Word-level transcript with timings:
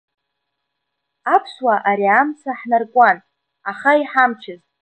Аԥсуаа 1.35 1.79
ари 1.89 2.07
амца 2.19 2.51
ҳнаркуан, 2.59 3.17
аха 3.71 3.91
иҳамчыз. 4.01 4.61